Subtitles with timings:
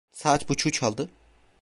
[0.13, 1.09] Saat buçuğu çaldı…